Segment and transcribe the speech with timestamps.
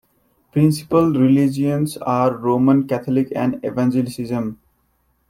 [0.51, 4.59] Principal religions are Roman Catholic and Evangelicalism.